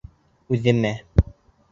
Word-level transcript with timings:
Үҙемә. 0.55 0.91